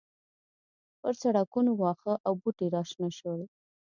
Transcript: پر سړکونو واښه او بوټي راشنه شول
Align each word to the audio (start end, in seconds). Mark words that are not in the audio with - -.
پر 1.01 1.13
سړکونو 1.21 1.71
واښه 1.81 2.13
او 2.27 2.33
بوټي 2.41 2.67
راشنه 2.75 3.09
شول 3.17 3.41